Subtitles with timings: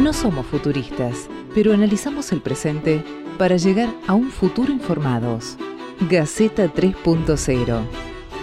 [0.00, 3.04] No somos futuristas, pero analizamos el presente
[3.36, 5.58] para llegar a un futuro informados.
[6.08, 7.82] Gaceta 3.0,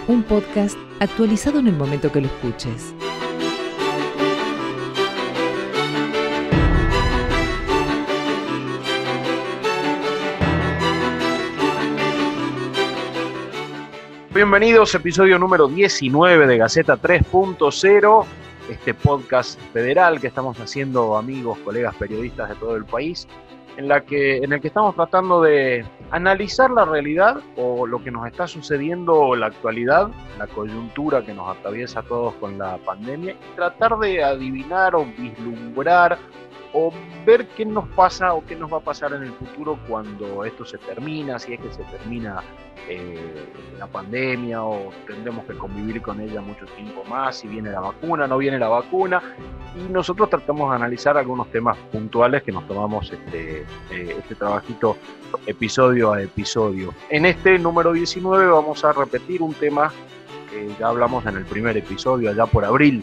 [0.06, 2.94] un podcast actualizado en el momento que lo escuches.
[14.32, 21.94] Bienvenidos, episodio número 19 de Gaceta 3.0 este podcast federal que estamos haciendo amigos, colegas
[21.96, 23.26] periodistas de todo el país,
[23.76, 28.10] en, la que, en el que estamos tratando de analizar la realidad o lo que
[28.10, 32.76] nos está sucediendo en la actualidad, la coyuntura que nos atraviesa a todos con la
[32.78, 36.18] pandemia, y tratar de adivinar o vislumbrar
[36.72, 36.92] o
[37.24, 40.64] ver qué nos pasa o qué nos va a pasar en el futuro cuando esto
[40.64, 42.42] se termina, si es que se termina
[42.88, 43.46] eh,
[43.78, 48.26] la pandemia o tendremos que convivir con ella mucho tiempo más, si viene la vacuna,
[48.26, 49.22] no viene la vacuna,
[49.76, 54.96] y nosotros tratamos de analizar algunos temas puntuales que nos tomamos este, eh, este trabajito
[55.46, 56.94] episodio a episodio.
[57.10, 59.92] En este número 19 vamos a repetir un tema
[60.50, 63.02] que ya hablamos en el primer episodio, allá por abril,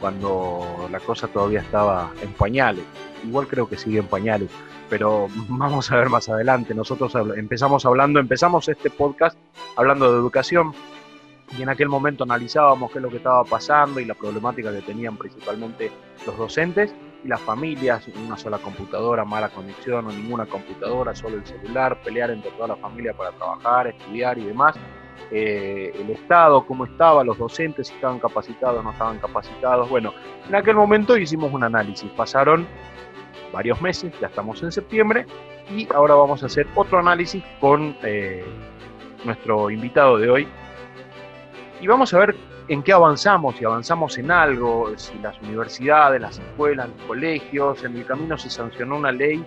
[0.00, 2.84] cuando la cosa todavía estaba en pañales.
[3.24, 4.50] Igual creo que sigue en pañales,
[4.88, 6.74] pero vamos a ver más adelante.
[6.74, 9.36] Nosotros empezamos hablando, empezamos este podcast
[9.76, 10.72] hablando de educación
[11.58, 14.82] y en aquel momento analizábamos qué es lo que estaba pasando y la problemática que
[14.82, 15.90] tenían principalmente
[16.24, 21.46] los docentes y las familias, una sola computadora, mala conexión o ninguna computadora, solo el
[21.46, 24.76] celular, pelear entre toda la familia para trabajar, estudiar y demás.
[25.30, 29.88] Eh, el Estado, cómo estaba, los docentes, si estaban capacitados, no estaban capacitados.
[29.88, 30.12] Bueno,
[30.48, 32.66] en aquel momento hicimos un análisis, pasaron
[33.52, 35.26] varios meses, ya estamos en septiembre,
[35.70, 38.44] y ahora vamos a hacer otro análisis con eh,
[39.24, 40.48] nuestro invitado de hoy.
[41.80, 42.36] Y vamos a ver
[42.68, 47.96] en qué avanzamos, si avanzamos en algo, si las universidades, las escuelas, los colegios, en
[47.96, 49.44] el camino se sancionó una ley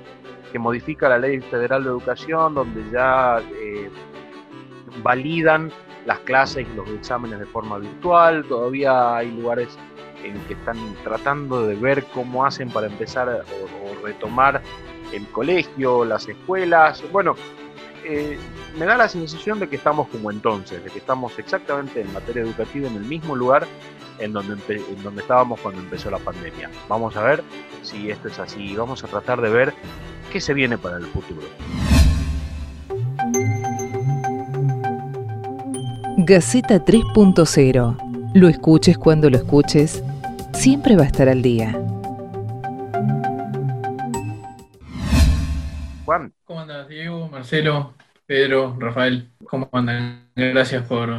[0.51, 3.89] que modifica la ley federal de educación, donde ya eh,
[5.01, 5.71] validan
[6.05, 9.69] las clases y los exámenes de forma virtual, todavía hay lugares
[10.23, 14.61] en que están tratando de ver cómo hacen para empezar o, retomar
[15.11, 17.03] el colegio, las escuelas.
[17.11, 17.35] Bueno,
[18.03, 18.37] eh,
[18.77, 22.43] me da la sensación de que estamos como entonces, de que estamos exactamente en materia
[22.43, 23.65] educativa en el mismo lugar
[24.19, 26.69] en donde, en donde estábamos cuando empezó la pandemia.
[26.89, 27.43] Vamos a ver
[27.81, 29.73] si esto es así, vamos a tratar de ver
[30.31, 31.47] qué se viene para el futuro.
[36.25, 38.31] Gaceta 3.0.
[38.33, 40.01] Lo escuches cuando lo escuches,
[40.53, 41.73] siempre va a estar al día.
[46.05, 46.31] Juan.
[46.45, 47.95] ¿Cómo andas, Diego, Marcelo,
[48.25, 49.31] Pedro, Rafael?
[49.43, 50.29] ¿Cómo andan?
[50.33, 51.09] Gracias por,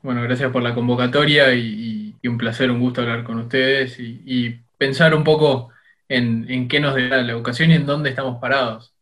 [0.00, 5.14] bueno, gracias por la convocatoria y, un placer, un gusto hablar con ustedes y, pensar
[5.14, 5.68] un poco
[6.08, 8.94] en, qué nos da la educación y en dónde estamos parados.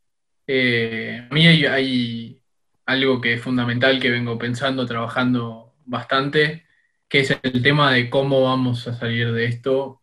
[0.49, 2.42] Eh, a mí hay
[2.87, 6.67] algo que es fundamental que vengo pensando, trabajando bastante,
[7.09, 10.03] que es el tema de cómo vamos a salir de esto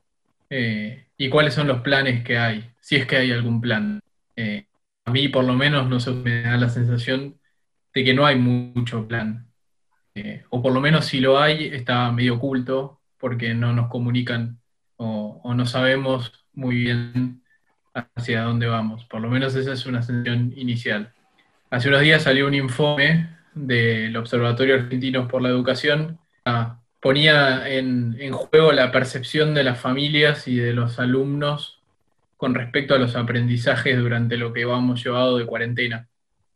[0.50, 4.00] eh, y cuáles son los planes que hay, si es que hay algún plan.
[4.35, 4.66] Eh,
[5.06, 7.40] a mí por lo menos no se me da la sensación
[7.94, 9.47] de que no hay mucho plan.
[10.16, 14.59] Eh, o por lo menos si lo hay, está medio oculto porque no nos comunican
[14.97, 17.44] o, o no sabemos muy bien
[18.16, 19.06] hacia dónde vamos.
[19.06, 21.13] Por lo menos esa es una sensación inicial.
[21.72, 26.18] Hace unos días salió un informe del Observatorio Argentino por la Educación.
[26.44, 31.79] Ah, ponía en, juego la percepción de las familias y de los alumnos
[32.38, 36.08] con respecto a los aprendizajes durante lo que vamos llevado de cuarentena,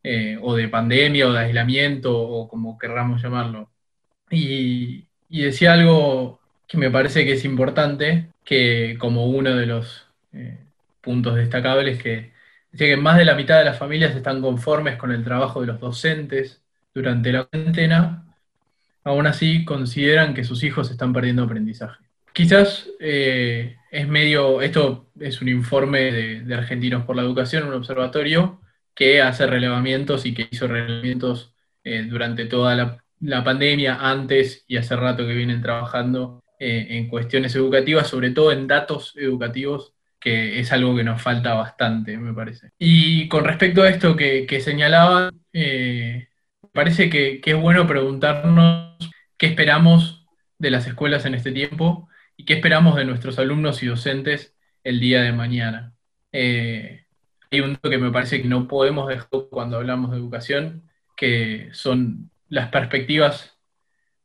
[0.01, 3.69] eh, o de pandemia, o de aislamiento, o como querramos llamarlo.
[4.31, 10.59] Y, decía algo que me parece que es importante, que como uno de los eh,
[11.01, 12.32] puntos destacables que
[12.73, 15.67] Decía que más de la mitad de las familias están conformes con el trabajo de
[15.67, 18.35] los docentes durante la cuarentena,
[19.03, 22.03] aún así consideran que sus hijos están perdiendo aprendizaje.
[22.33, 28.59] Quizás eh, es medio, esto es un informe de, Argentinos por la Educación, un observatorio
[28.95, 31.53] que hace relevamientos y que hizo relevamientos
[31.83, 32.75] eh, durante toda
[33.21, 38.51] la, pandemia, antes y hace rato que vienen trabajando eh, en cuestiones educativas, sobre todo
[38.51, 39.93] en datos educativos
[40.23, 42.69] que es algo que nos falta bastante, me parece.
[42.79, 46.29] Y con respecto a esto que, que señalaban, eh,
[46.71, 48.97] parece que, es bueno preguntarnos
[49.37, 50.25] qué esperamos
[50.57, 54.55] de las escuelas en este tiempo y qué esperamos de nuestros alumnos y docentes
[54.85, 55.93] el día de mañana.
[56.31, 57.05] Eh,
[57.51, 61.67] hay un dato que me parece que no podemos dejar cuando hablamos de educación, que
[61.73, 63.59] son las perspectivas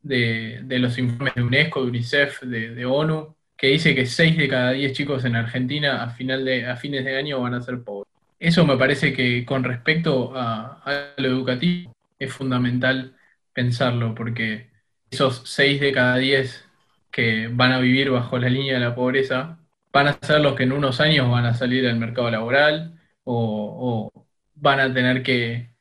[0.00, 4.70] de, los informes de UNESCO, de UNICEF, de ONU, que dice que 6 de cada
[4.70, 8.08] 10 chicos en Argentina a, final de, a fines de año van a ser pobres.
[8.38, 13.16] Eso me parece que con respecto a, lo educativo es fundamental
[13.52, 14.70] pensarlo, porque
[15.10, 16.66] esos 6 de cada 10
[17.10, 19.58] que van a vivir bajo la línea de la pobreza
[19.93, 24.12] van a ser los que en unos años van a salir al mercado laboral o,
[24.54, 25.75] van a tener que,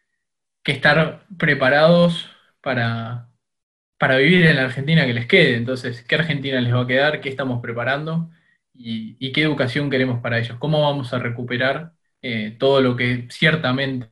[0.64, 2.30] que estar preparados
[2.62, 3.30] para,
[3.98, 5.56] para vivir en la Argentina que les quede.
[5.56, 7.22] Entonces, ¿qué Argentina les va a quedar?
[7.22, 8.30] ¿Qué estamos preparando?
[8.74, 10.58] ¿Y, qué educación queremos para ellos?
[10.60, 14.10] ¿Cómo vamos a recuperar eh, todo lo que ciertamente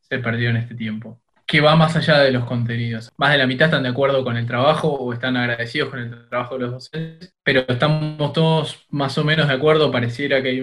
[0.00, 1.20] se perdió en este tiempo?
[1.44, 3.12] Que va más allá de los contenidos.
[3.16, 6.28] Más de la mitad están de acuerdo con el trabajo o están agradecidos con el
[6.28, 10.60] trabajo de los docentes, pero estamos todos más o menos de acuerdo, pareciera que hay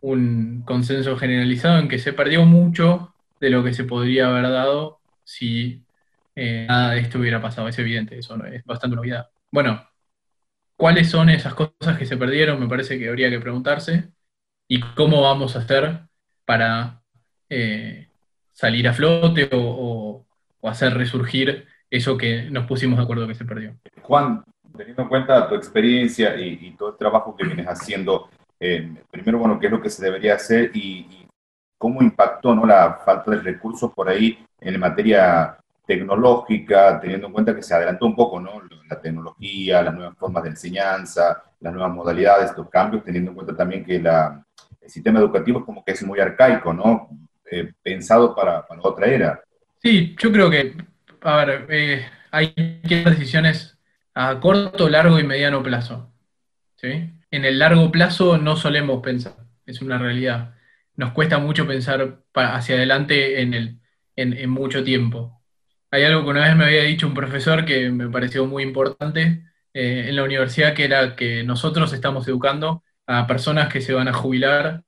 [0.00, 5.00] un consenso generalizado en que se perdió mucho de lo que se podría haber dado
[5.24, 5.82] si
[6.40, 7.66] eh, nada de esto hubiera pasado.
[7.66, 9.28] Es evidente, eso es bastante novedad.
[9.50, 9.84] Bueno,
[10.76, 12.60] ¿cuáles son esas cosas que se perdieron?
[12.60, 14.12] Me parece que habría que preguntarse.
[14.68, 16.02] ¿Y cómo vamos a hacer
[16.44, 17.02] para
[17.48, 18.08] eh,
[18.52, 20.24] salir a flote o,
[20.62, 23.76] hacer resurgir eso que nos pusimos de acuerdo que se perdió?
[24.02, 24.44] Juan,
[24.76, 28.30] teniendo en cuenta tu experiencia y, todo el trabajo que vienes haciendo,
[28.60, 31.26] eh, primero, bueno, ¿qué es lo que se debería hacer y,
[31.78, 32.66] cómo impactó ¿no?
[32.66, 35.58] la falta de recursos por ahí en materia
[35.88, 38.60] tecnológica, teniendo en cuenta que se adelantó un poco, ¿no?
[38.90, 43.56] La tecnología, las nuevas formas de enseñanza, las nuevas modalidades, estos cambios, teniendo en cuenta
[43.56, 47.08] también que el sistema educativo es como que es muy arcaico, ¿no?
[47.50, 49.42] Eh, pensado para, otra era.
[49.82, 50.76] Sí, yo creo que,
[51.22, 53.78] a ver, eh, hay que decisiones
[54.12, 56.12] a corto, largo y mediano plazo.
[56.76, 57.10] ¿sí?
[57.30, 60.54] En el largo plazo no solemos pensar, es una realidad.
[60.96, 63.80] Nos cuesta mucho pensar hacia adelante en, el,
[64.16, 65.37] en mucho tiempo
[65.90, 69.44] hay algo que una vez me había dicho un profesor que me pareció muy importante
[69.72, 74.08] eh, en la universidad, que era que nosotros estamos educando a personas que se van
[74.08, 74.82] a jubilar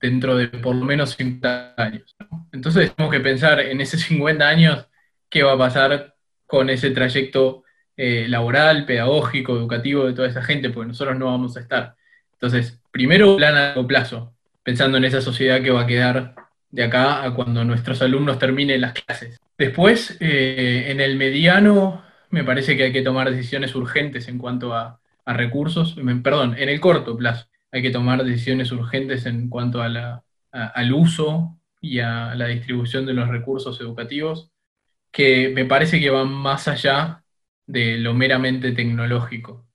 [0.00, 2.16] dentro de por lo menos 50 años.
[2.52, 4.88] Entonces tenemos que pensar en esos 50 años
[5.30, 6.14] qué va a pasar
[6.46, 7.64] con ese trayecto
[7.96, 11.94] eh, laboral, pedagógico, educativo de toda esa gente, porque nosotros no vamos a estar.
[12.32, 16.34] Entonces, primero plan a largo plazo, pensando en esa sociedad que va a quedar
[16.74, 19.40] de acá a cuando nuestros alumnos terminen las clases.
[19.56, 24.74] Después, eh, en el mediano, me parece que hay que tomar decisiones urgentes en cuanto
[24.74, 30.92] a, recursos, perdón, en el corto plazo, hay que tomar decisiones urgentes en cuanto al
[30.92, 34.50] uso y a la distribución de los recursos educativos,
[35.10, 37.24] que me parece que van más allá
[37.66, 39.66] de lo meramente tecnológico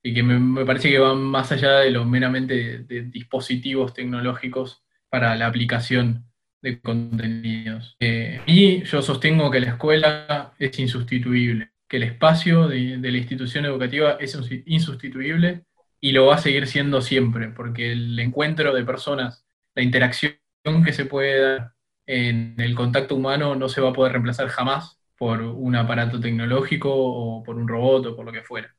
[0.00, 5.34] y que me, parece que van más allá de lo meramente de dispositivos tecnológicos para
[5.34, 6.26] la aplicación
[6.64, 7.96] de contenidos.
[8.00, 13.66] Eh, y yo sostengo que la escuela es insustituible, que el espacio de, la institución
[13.66, 15.64] educativa es insustituible
[16.00, 19.44] y lo va a seguir siendo siempre, porque el encuentro de personas,
[19.74, 20.36] la interacción
[20.84, 21.74] que se puede dar
[22.06, 26.90] en el contacto humano no se va a poder reemplazar jamás por un aparato tecnológico
[26.94, 28.74] o por un robot o por lo que fuera.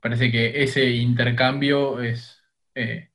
[0.00, 2.42] Parece que ese intercambio es
[2.74, 3.10] eh,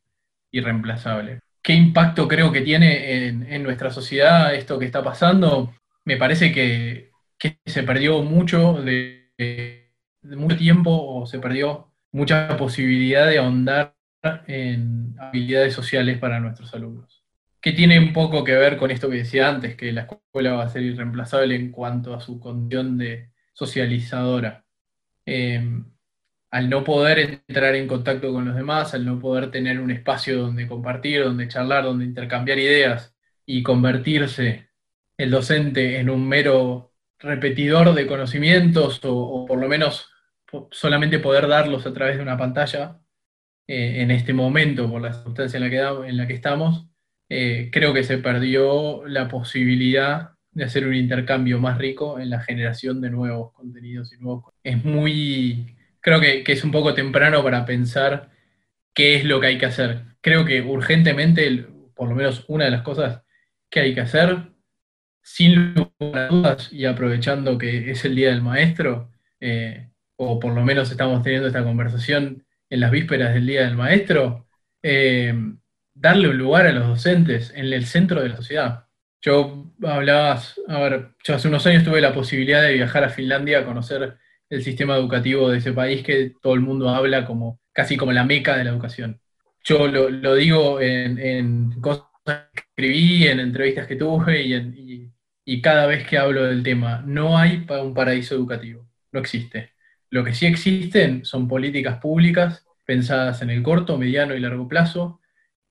[0.51, 5.73] irreemplazable qué impacto creo que tiene en, nuestra sociedad esto que está pasando.
[6.05, 7.11] Me parece que,
[7.65, 9.31] se perdió mucho de,
[10.23, 13.95] mucho tiempo o se perdió mucha posibilidad de ahondar
[14.47, 17.23] en habilidades sociales para nuestros alumnos.
[17.61, 20.65] Que tiene un poco que ver con esto que decía antes, que la escuela va
[20.65, 24.65] a ser irreemplazable en cuanto a su condición de socializadora.
[25.25, 25.63] Eh,
[26.53, 30.37] al no poder entrar en contacto con los demás, al no poder tener un espacio
[30.37, 34.69] donde compartir, donde charlar, donde intercambiar ideas y convertirse
[35.17, 40.11] el docente en un mero repetidor de conocimientos o, por lo menos
[40.69, 42.99] solamente poder darlos a través de una pantalla
[43.65, 46.85] eh, en este momento, por la circunstancia en la que, en la que estamos,
[47.29, 52.41] eh, creo que se perdió la posibilidad de hacer un intercambio más rico en la
[52.41, 54.53] generación de nuevos contenidos y nuevos.
[54.63, 55.72] Es muy
[56.03, 58.29] creo que, es un poco temprano para pensar
[58.93, 60.03] qué es lo que hay que hacer.
[60.21, 63.23] Creo que urgentemente, por lo menos una de las cosas
[63.69, 64.51] que hay que hacer,
[65.23, 70.53] sin lugar a dudas y aprovechando que es el Día del Maestro, eh, o por
[70.53, 74.47] lo menos estamos teniendo esta conversación en las vísperas del Día del Maestro,
[74.83, 75.33] eh,
[75.93, 78.87] darle un lugar a los docentes en el centro de la sociedad.
[79.21, 83.59] Yo hablaba, a ver, yo hace unos años tuve la posibilidad de viajar a Finlandia
[83.59, 84.17] a conocer
[84.53, 88.23] el sistema educativo de ese país que todo el mundo habla como casi como la
[88.23, 89.19] meca de la educación.
[89.63, 95.11] Yo lo, digo en, cosas que escribí, en entrevistas que tuve y,
[95.45, 97.01] y, cada vez que hablo del tema.
[97.05, 99.71] No hay un paraíso educativo, no existe.
[100.09, 105.19] Lo que sí existen son políticas públicas pensadas en el corto, mediano y largo plazo,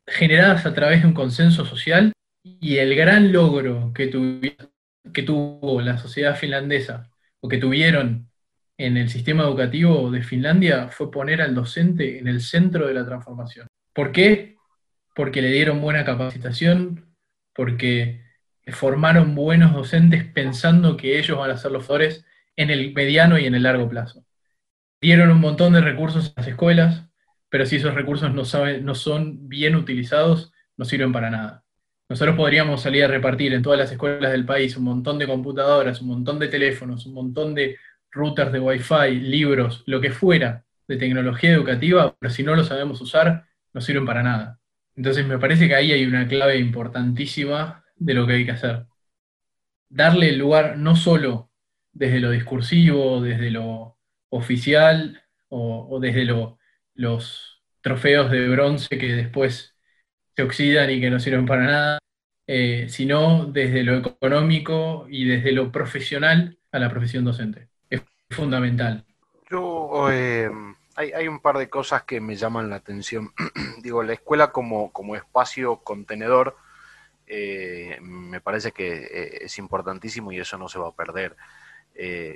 [0.07, 2.13] generadas a través de un consenso social
[2.43, 4.11] y el gran logro que,
[5.13, 7.11] que tuvo la sociedad finlandesa
[7.41, 8.32] o que tuvieron
[8.79, 13.05] en el sistema educativo de Finlandia fue poner al docente en el centro de la
[13.05, 13.67] transformación.
[13.93, 14.57] ¿Por qué?
[15.15, 17.15] Porque le dieron buena capacitación,
[17.55, 18.23] porque
[18.69, 22.25] formaron buenos docentes pensando que ellos van a ser los flores
[22.57, 24.25] en el mediano y en el largo plazo.
[25.01, 27.05] Dieron un montón de recursos a las escuelas,
[27.49, 28.45] pero si esos recursos no,
[28.81, 31.65] no son bien utilizados, no sirven para nada.
[32.09, 36.01] Nosotros podríamos salir a repartir en todas las escuelas del país un montón de computadoras,
[36.03, 37.79] un montón de teléfonos, un montón de
[38.13, 43.01] routers de Wi-Fi, libros, lo que fuera de tecnología educativa, pero si no lo sabemos
[43.01, 44.61] usar, no sirven para nada.
[44.95, 48.87] Entonces me parece que ahí hay una clave importantísima de lo que hay que hacer.
[49.89, 51.51] Darle lugar no solo
[51.93, 53.99] desde lo discursivo, desde lo
[54.31, 56.27] oficial o, desde
[56.95, 59.77] los trofeos de bronce que después
[60.37, 61.99] se oxidan y que no sirven para nada,
[62.47, 67.72] eh, sino desde lo económico y desde lo profesional a la profesión docente
[68.33, 69.05] fundamental.
[69.51, 70.51] Yo, eh,
[70.97, 73.33] hay, un par de cosas que me llaman la atención.
[73.83, 76.57] Digo, la escuela como, como espacio contenedor
[77.27, 81.37] eh, me parece que eh, es importantísimo y eso no se va a perder.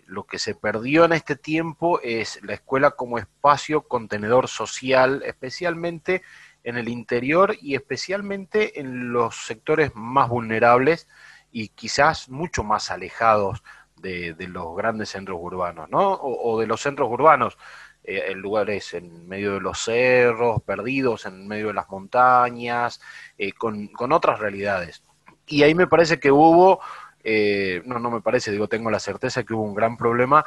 [0.06, 6.22] lo que se perdió en este tiempo es la escuela como espacio contenedor social, especialmente
[6.62, 11.08] en el interior y especialmente en los sectores más vulnerables
[11.50, 13.62] y quizás mucho más alejados
[14.06, 16.12] de, los grandes centros urbanos, ¿no?
[16.12, 17.58] O, de los centros urbanos,
[18.04, 23.00] eh, en lugares en medio de los cerros, perdidos en medio de las montañas,
[23.38, 25.02] eh, con, otras realidades.
[25.46, 26.80] Y ahí me parece que hubo,
[27.24, 30.44] eh, no, no me parece, digo, tengo la certeza que hubo un gran problema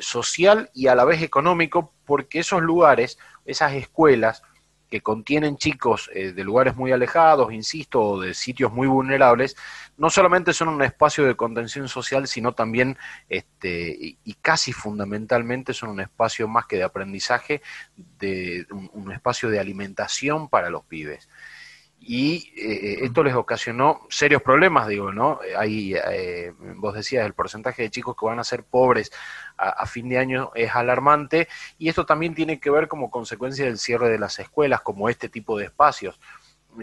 [0.00, 4.42] social y a la vez económico, porque esos lugares, esas escuelas,
[4.90, 9.56] que contienen chicos eh, de lugares muy alejados, insisto, o de sitios muy vulnerables,
[9.96, 15.90] no solamente son un espacio de contención social, sino también, este, y, casi fundamentalmente, son
[15.90, 17.62] un espacio más que de aprendizaje,
[17.96, 21.28] de un espacio de alimentación para los pibes
[22.00, 25.38] y eh, esto les ocasionó serios problemas, digo, ¿no?
[25.56, 29.12] Hay, eh, vos decías, el porcentaje de chicos que van a ser pobres
[29.58, 31.46] a, fin de año es alarmante
[31.78, 35.28] y esto también tiene que ver como consecuencia del cierre de las escuelas, como este
[35.28, 36.18] tipo de espacios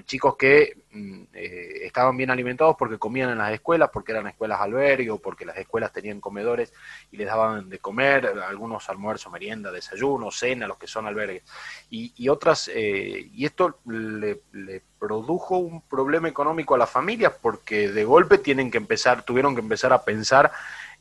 [0.05, 4.59] chicos que mm, eh, estaban bien alimentados porque comían en las escuelas, porque eran escuelas
[4.59, 6.73] albergue, porque las escuelas tenían comedores
[7.11, 11.43] y les daban de comer, algunos almuerzo, merienda, desayuno, cena, los que son albergues.
[11.89, 14.41] Y, otras, eh, y esto le,
[14.99, 19.61] produjo un problema económico a las familias porque de golpe tienen que empezar, tuvieron que
[19.61, 20.51] empezar a pensar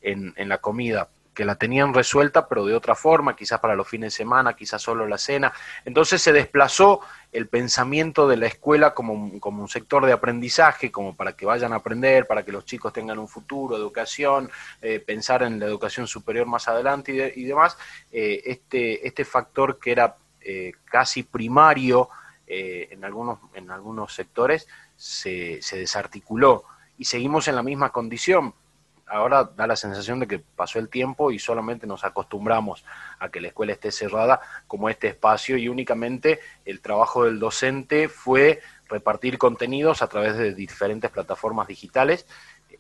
[0.03, 3.87] en, en la comida que la tenían resuelta, pero de otra forma, quizás para los
[3.87, 5.53] fines de semana, quizás solo la cena.
[5.85, 11.37] Entonces se desplazó el pensamiento de la escuela como, un sector de aprendizaje, como para
[11.37, 14.51] que vayan a aprender, para que los chicos tengan un futuro, educación,
[14.81, 17.77] eh, pensar en la educación superior más adelante y, demás.
[18.11, 22.09] Eh, este, este factor que era eh, casi primario
[22.49, 26.65] en, algunos, en algunos sectores se, se desarticuló
[26.97, 28.55] y seguimos en la misma condición
[29.07, 32.85] ahora da la sensación de que pasó el tiempo y solamente nos acostumbramos
[33.19, 38.09] a que la escuela esté cerrada como este espacio y únicamente el trabajo del docente
[38.09, 42.27] fue repartir contenidos a través de diferentes plataformas digitales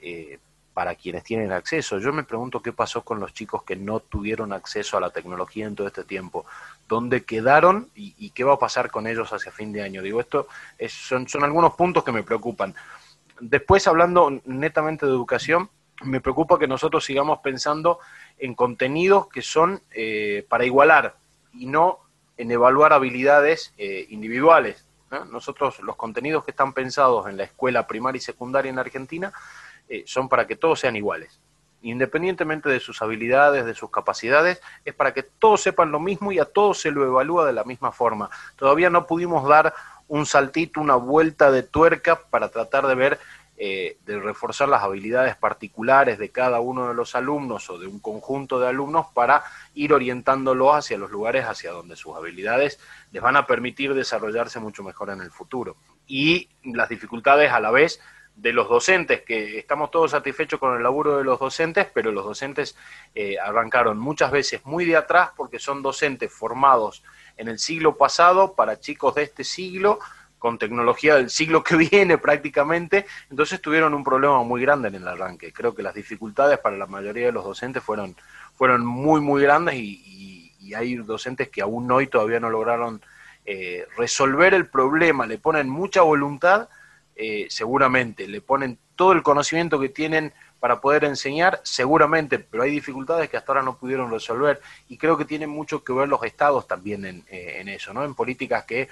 [0.00, 0.38] eh,
[0.74, 1.98] para quienes tienen acceso.
[1.98, 5.66] Yo me pregunto qué pasó con los chicos que no tuvieron acceso a la tecnología
[5.66, 6.44] en todo este tiempo.
[6.86, 10.02] ¿Dónde quedaron y, qué va a pasar con ellos hacia fin de año?
[10.02, 10.48] Digo, esto
[10.88, 12.74] son, son algunos puntos que me preocupan.
[13.40, 15.70] Después, hablando netamente de educación,
[16.04, 17.98] me preocupa que nosotros sigamos pensando
[18.38, 21.16] en contenidos que son eh, para igualar
[21.52, 22.00] y no
[22.36, 24.84] en evaluar habilidades eh, individuales.
[25.30, 29.32] Nosotros los contenidos que están pensados en la escuela primaria y secundaria en Argentina
[29.88, 31.40] eh, son para que todos sean iguales.
[31.82, 36.38] Independientemente de sus habilidades, de sus capacidades, es para que todos sepan lo mismo y
[36.40, 38.28] a todos se lo evalúa de la misma forma.
[38.56, 39.72] Todavía no pudimos dar
[40.08, 43.18] un saltito, una vuelta de tuerca para tratar de ver
[43.58, 48.00] eh, de reforzar las habilidades particulares de cada uno de los alumnos o de un
[48.00, 49.44] conjunto de alumnos para
[49.74, 52.78] ir orientándolos hacia los lugares hacia donde sus habilidades
[53.12, 55.76] les van a permitir desarrollarse mucho mejor en el futuro.
[56.06, 57.98] Y las dificultades a la vez
[58.36, 62.24] de los docentes, que estamos todos satisfechos con el laburo de los docentes, pero los
[62.24, 62.76] docentes
[63.14, 67.02] eh, arrancaron muchas veces muy de atrás porque son docentes formados
[67.38, 69.98] en el siglo pasado para chicos de este siglo
[70.46, 75.08] con tecnología del siglo que viene prácticamente, entonces tuvieron un problema muy grande en el
[75.08, 75.52] arranque.
[75.52, 78.14] Creo que las dificultades para la mayoría de los docentes fueron,
[78.54, 80.04] fueron muy, muy grandes y,
[80.76, 83.00] hay docentes que aún hoy todavía no lograron
[83.44, 86.68] eh, resolver el problema, le ponen mucha voluntad,
[87.16, 92.70] eh, seguramente, le ponen todo el conocimiento que tienen para poder enseñar, seguramente, pero hay
[92.70, 96.22] dificultades que hasta ahora no pudieron resolver y creo que tienen mucho que ver los
[96.24, 98.04] estados también en, eh, eso, ¿no?
[98.04, 98.88] En políticas que,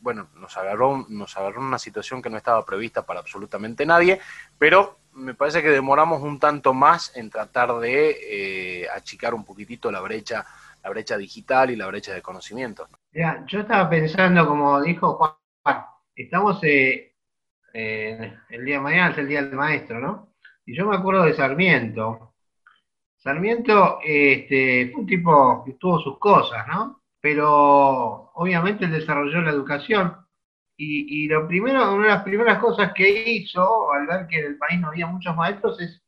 [0.00, 4.20] bueno, nos agarró, nos agarró una situación que no estaba prevista para absolutamente nadie,
[4.58, 10.00] pero me parece que demoramos un tanto más en tratar de achicar un poquitito la
[10.00, 10.46] brecha
[10.82, 12.88] la brecha digital y la brecha de conocimiento.
[13.12, 17.14] yo estaba pensando, como dijo Juan, estamos eh,
[17.72, 20.34] el día de mañana, es el día del maestro, ¿no?
[20.64, 22.34] Y yo me acuerdo de Sarmiento.
[23.16, 26.99] Sarmiento este, fue un tipo que tuvo sus cosas, ¿no?
[27.20, 30.16] Pero obviamente él desarrolló la educación.
[30.76, 34.46] Y, y, lo primero, una de las primeras cosas que hizo al ver que en
[34.46, 36.02] el país no había muchos maestros es,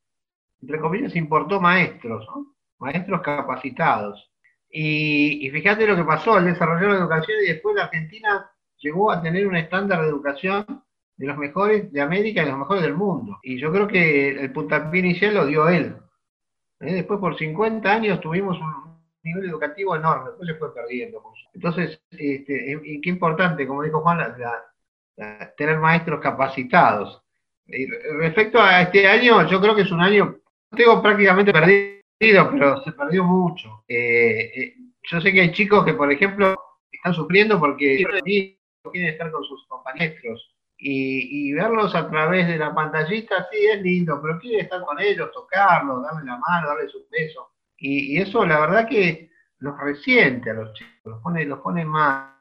[0.63, 2.55] entre comillas, importó maestros, ¿no?
[2.79, 4.33] maestros capacitados.
[4.75, 9.11] Y, fíjate lo que pasó, el desarrollo de la educación y después la Argentina llegó
[9.13, 10.65] a tener un estándar de educación
[11.17, 13.39] de los mejores de América y de los mejores del mundo.
[13.43, 15.97] Y yo creo que el puntapié inicial lo dio él.
[16.81, 16.95] ¿Eh?
[16.95, 18.82] Después por 50 años tuvimos un
[19.23, 21.23] nivel educativo enorme, después se fue perdiendo.
[21.55, 24.35] Entonces, este, y qué importante, como dijo Juan,
[25.57, 27.23] tener maestros capacitados.
[28.19, 30.37] respecto a este año, yo creo que es un año,
[30.71, 32.03] tengo prácticamente perdido
[32.53, 33.85] pero se perdió mucho.
[33.89, 34.75] Eh, eh,
[35.11, 36.55] yo sé que hay chicos que, por ejemplo,
[36.91, 40.55] están sufriendo porque quieren estar con sus compañeros.
[40.85, 45.31] Y, verlos a través de la pantallita, sí, es lindo, pero quieren estar con ellos,
[45.33, 47.47] tocarlos, darle la mano, darle sus besos.
[47.85, 52.33] Y, eso, la verdad, que los resiente a los chicos, los pone, los pone mal,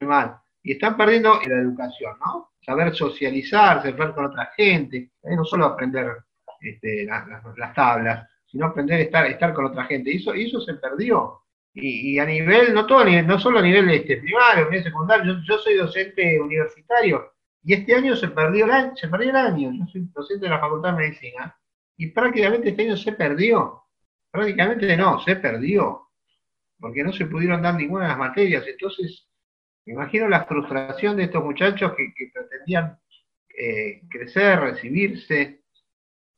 [0.00, 0.38] mal.
[0.62, 2.52] Y están perdiendo la educación, ¿no?
[2.64, 6.16] Saber socializarse, hablar con otra gente, no solo aprender
[6.60, 10.12] este, las tablas, sino aprender a estar, estar con otra gente.
[10.12, 11.42] Y eso, eso se perdió.
[11.74, 15.58] Y, a nivel, no todo no solo a nivel este, primario, a nivel secundario, yo,
[15.58, 19.86] soy docente universitario y este año se perdió, el año, se perdió el año, yo
[19.86, 21.56] soy docente de la Facultad de Medicina
[21.96, 23.84] y prácticamente este año se perdió.
[24.30, 26.08] Prácticamente no, se perdió,
[26.78, 28.64] porque no se pudieron dar ninguna de las materias.
[28.66, 29.26] Entonces,
[29.86, 32.98] me imagino la frustración de estos muchachos que, pretendían
[33.56, 35.60] eh, crecer, recibirse,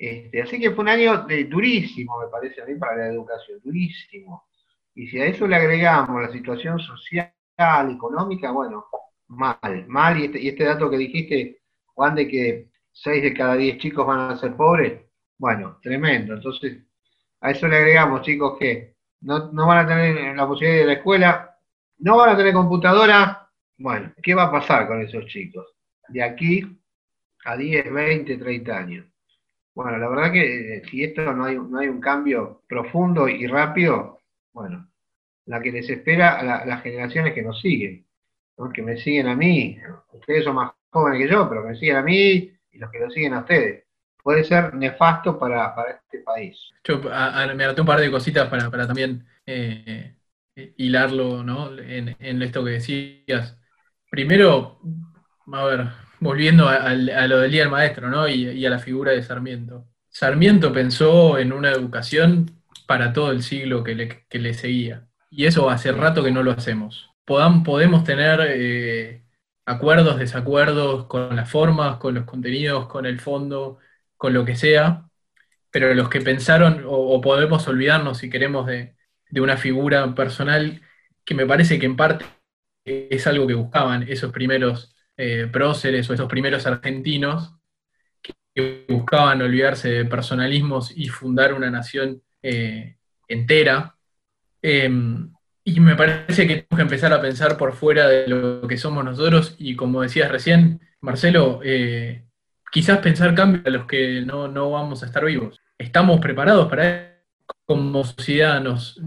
[0.03, 3.61] este, así que fue un año de, durísimo, me parece a mí, para la educación,
[3.63, 4.49] durísimo.
[4.97, 7.33] Y si a eso le agregamos la situación social,
[7.89, 8.87] económica, bueno,
[9.29, 10.19] mal, mal.
[10.19, 11.63] Y este, este dato que dijiste,
[11.95, 15.03] Juan, de que 6 de cada 10 chicos van a ser pobres,
[15.39, 16.35] bueno, tremendo.
[16.35, 16.83] Entonces,
[17.43, 20.93] a eso le agregamos, chicos, que no, no van a tener la posibilidad de la
[20.95, 21.59] escuela,
[21.99, 23.51] no van a tener computadora.
[23.79, 25.67] Bueno, ¿qué va a pasar con esos chicos?
[26.09, 26.65] De aquí
[27.45, 29.07] a 10, 20, 30 años.
[29.75, 34.21] Bueno, la verdad que eh, si esto no hay, no un cambio profundo y rápido,
[34.53, 34.89] bueno,
[35.47, 38.07] la que les espera a las generaciones que nos siguen,
[38.73, 39.79] que me siguen a mí,
[40.13, 43.11] ustedes son más jóvenes que yo, pero me siguen a mí y los que lo
[43.11, 43.85] siguen a ustedes.
[44.23, 46.59] Puede ser nefasto para, este país.
[46.85, 50.15] Yo me anoté un par de cositas para, también eh,
[50.77, 51.77] hilarlo ¿no?
[51.79, 53.59] en, en esto que decías.
[54.11, 54.79] Primero,
[55.53, 55.89] a ver,
[56.23, 58.29] volviendo a, lo del Día del Maestro, ¿no?
[58.29, 59.87] Y, a la figura de Sarmiento.
[60.09, 63.95] Sarmiento pensó en una educación para todo el siglo que
[64.31, 65.09] le, seguía.
[65.31, 67.11] Y eso hace rato que no lo hacemos.
[67.25, 69.25] podemos tener eh,
[69.67, 73.79] acuerdos, desacuerdos con las formas, con los contenidos, con el fondo,
[74.23, 75.11] con lo que sea,
[75.73, 78.95] pero los que pensaron, o, podemos olvidarnos si queremos de,
[79.29, 80.81] de una figura personal
[81.25, 82.25] que me parece que en parte
[82.85, 87.57] es algo que buscaban esos primeros eh, próceres o esos primeros argentinos
[88.55, 93.97] que buscaban olvidarse de personalismos y fundar una nación eh, entera.
[94.63, 95.33] Em,
[95.65, 99.05] y me parece que tenemos que empezar a pensar por fuera de lo que somos
[99.05, 102.25] nosotros y como decías recién, Marcelo, eh,
[102.73, 105.61] quizás pensar cambios a los que no, vamos a estar vivos.
[105.77, 107.13] ¿Estamos preparados para eso?
[107.67, 108.99] Como sociedad nos,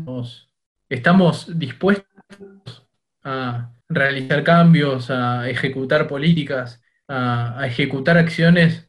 [0.87, 2.87] estamos dispuestos
[3.23, 8.87] a realizar cambios, a ejecutar políticas, a, ejecutar acciones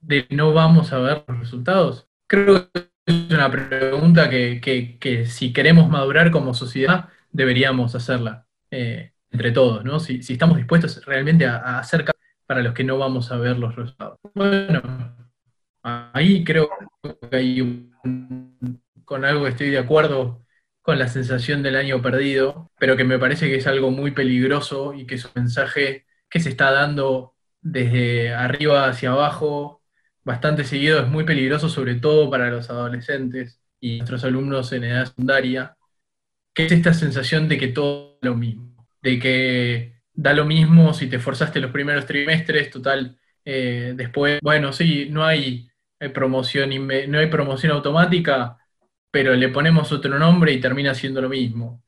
[0.00, 2.08] de no vamos a ver los resultados?
[2.26, 9.52] Creo que es una pregunta que, si queremos madurar como sociedad deberíamos hacerla eh, entre
[9.52, 10.00] todos, ¿no?
[10.00, 12.19] Si, estamos dispuestos realmente a, hacer cambios
[12.50, 14.18] para los que no vamos a ver los resultados.
[14.34, 14.82] Bueno,
[15.84, 16.68] ahí creo
[17.30, 17.92] que hay
[19.04, 20.44] con algo estoy de acuerdo
[20.82, 24.94] con la sensación del año perdido, pero que me parece que es algo muy peligroso
[24.94, 29.84] y que es un mensaje que se está dando desde arriba hacia abajo
[30.24, 35.06] bastante seguido, es muy peligroso sobre todo para los adolescentes y nuestros alumnos en edad
[35.06, 35.76] secundaria,
[36.52, 40.92] que es esta sensación de que todo es lo mismo, de que da lo mismo
[40.92, 45.70] si te forzaste los primeros trimestres, total, eh, después, bueno, sí, no hay,
[46.12, 46.70] promoción,
[47.08, 48.58] no hay promoción automática,
[49.10, 51.82] pero le ponemos otro nombre y termina siendo lo mismo.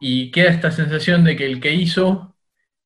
[0.00, 2.34] Y queda esta sensación de que el que hizo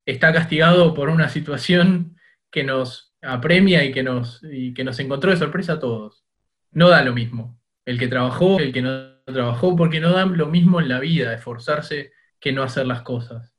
[0.05, 2.17] está castigado por una situación
[2.51, 6.25] que nos apremia y que nos, y que nos encontró de sorpresa a todos.
[6.73, 7.61] No da lo mismo.
[7.85, 11.33] El que trabajó, el que no trabajó, porque no da lo mismo en la vida,
[11.35, 13.58] esforzarse que no hacer las cosas.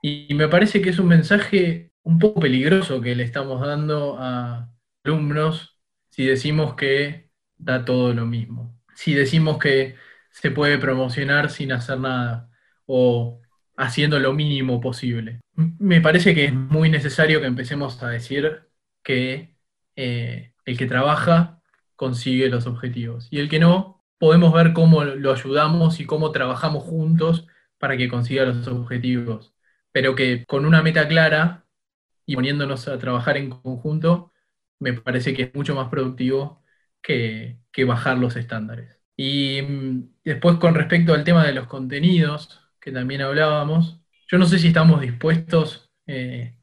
[0.00, 4.70] Y me parece que es un mensaje un poco peligroso que le estamos dando a
[5.04, 5.78] alumnos
[6.10, 8.80] si decimos que da todo lo mismo.
[8.94, 9.96] Si decimos que
[10.30, 12.50] se puede promocionar sin hacer nada
[12.86, 13.40] o
[13.76, 15.40] haciendo lo mínimo posible.
[15.54, 18.68] Me parece que es muy necesario que empecemos a decir
[19.02, 19.56] que
[19.96, 21.60] eh, el que trabaja
[21.96, 26.84] consigue los objetivos y el que no, podemos ver cómo lo ayudamos y cómo trabajamos
[26.84, 27.46] juntos
[27.78, 29.54] para que consiga los objetivos,
[29.98, 31.66] pero que con una meta clara
[32.24, 34.32] y poniéndonos a trabajar en conjunto,
[34.78, 36.62] me parece que es mucho más productivo
[37.02, 39.00] que, bajar los estándares.
[39.16, 44.46] Y mm, después con respecto al tema de los contenidos, que también hablábamos, yo no
[44.46, 46.56] sé si estamos dispuestos eh,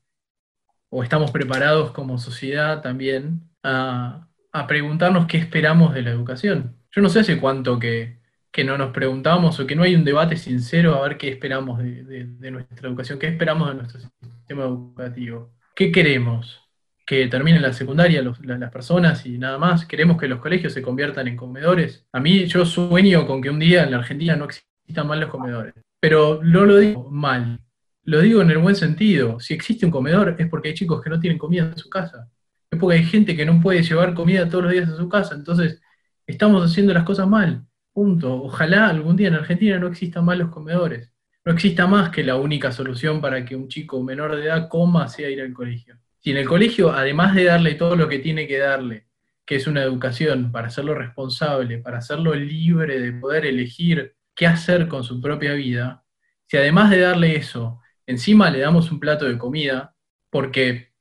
[0.87, 4.29] o estamos preparados como sociedad también a,
[4.65, 6.77] preguntarnos qué esperamos de la educación.
[6.89, 8.21] Yo no sé hace cuánto que,
[8.63, 12.51] no nos preguntamos o que no hay un debate sincero a ver qué esperamos de
[12.51, 15.51] nuestra educación, qué esperamos de nuestro sistema educativo.
[15.75, 16.65] ¿Qué queremos?
[17.05, 19.85] que terminen la secundaria las personas y nada más.
[19.85, 22.05] Queremos que los colegios se conviertan en comedores.
[22.11, 25.29] A mí yo sueño con que un día en la Argentina no existan más los
[25.29, 25.73] comedores.
[25.99, 27.59] Pero no lo digo mal,
[28.03, 29.39] lo digo en el buen sentido.
[29.39, 32.27] Si existe un comedor es porque hay chicos que no tienen comida en su casa.
[32.71, 35.35] Es porque hay gente que no puede llevar comida todos los días a su casa.
[35.35, 35.79] Entonces,
[36.25, 37.63] estamos haciendo las cosas mal.
[37.95, 38.43] Punto.
[38.43, 41.13] Ojalá algún día en Argentina no existan más los comedores.
[41.45, 45.07] No exista más que la única solución para que un chico menor de edad coma
[45.07, 45.97] sea ir al colegio.
[46.19, 49.07] Si en el colegio, además de darle todo lo que tiene que darle,
[49.45, 54.89] que es una educación para hacerlo responsable, para hacerlo libre de poder elegir qué hacer
[54.89, 56.03] con su propia vida,
[56.47, 59.95] si además de darle eso, encima le damos un plato de comida,
[60.29, 60.91] porque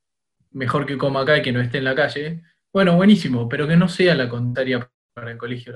[0.53, 3.77] mejor que coma acá y que no esté en la calle, bueno, buenísimo, pero que
[3.77, 5.73] no sea la contraria para el colegio.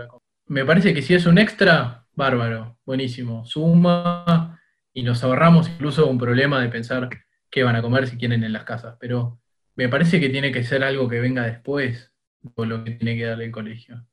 [0.48, 4.58] Me parece que si es un extra, bárbaro, buenísimo, suma
[4.94, 7.10] y nos ahorramos incluso un problema de pensar
[7.50, 9.40] qué van a comer si quieren en las casas, pero
[9.76, 13.26] me parece que tiene que ser algo que venga después de lo que tiene que
[13.26, 14.06] darle el colegio.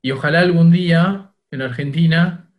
[0.00, 2.50] Y ojalá algún día en Argentina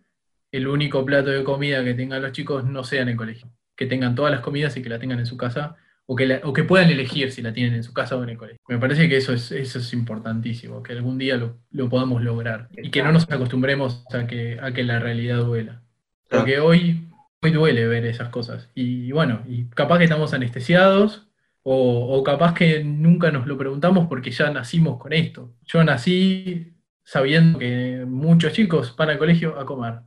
[0.52, 3.86] el único plato de comida que tengan los chicos no sea en el colegio, que
[3.86, 6.90] tengan todas las comidas y que la tengan en su casa o que, que puedan
[6.90, 8.60] elegir si la tienen en su casa o en el colegio.
[8.68, 12.92] Me parece que eso es, eso es importantísimo, que algún día lo, podamos lograr y
[12.92, 15.82] que no nos acostumbremos a que, a que la realidad duela.
[16.30, 17.08] Porque hoy
[17.42, 18.70] muy duele ver esas cosas.
[18.74, 21.28] Y bueno, y capaz que estamos anestesiados
[21.62, 25.54] o, capaz que nunca nos lo preguntamos porque ya nacimos con esto.
[25.66, 30.00] Yo nací sabiendo que muchos chicos van al colegio a comer.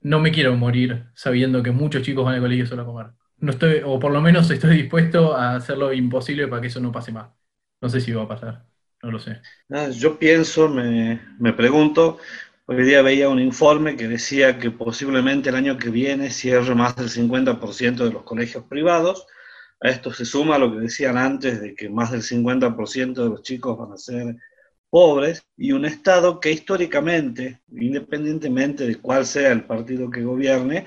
[0.00, 3.06] No me quiero morir sabiendo que muchos chicos van al colegio solo a comer.
[3.42, 6.80] No estoy, o por lo menos estoy dispuesto a hacer lo imposible para que eso
[6.80, 7.30] no pase más.
[7.80, 8.66] No sé si va a pasar,
[9.02, 9.42] no lo sé.
[9.98, 12.18] Yo pienso, me, me pregunto,
[12.64, 16.94] Hoy día veía un informe que decía que posiblemente el año que viene cierre más
[16.96, 19.26] del 50% de los colegios privados.
[19.80, 23.42] A esto se suma lo que decían antes de que más del 50% de los
[23.42, 24.36] chicos van a ser
[24.90, 30.86] pobres y un Estado que históricamente, independientemente de cuál sea el partido que gobierne,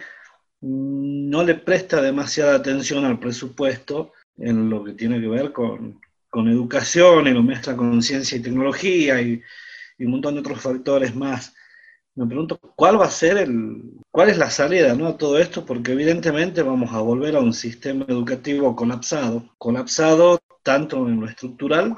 [0.62, 6.48] no le presta demasiada atención al presupuesto en lo que tiene que ver con, con
[6.50, 9.42] educación y lo mezcla con ciencia y tecnología y,
[9.98, 11.54] y un montón de otros factores más
[12.16, 15.08] me pregunto cuál va a ser el, cuál es la salida ¿no?
[15.08, 21.08] a todo esto, porque evidentemente vamos a volver a un sistema educativo colapsado, colapsado tanto
[21.10, 21.96] en lo estructural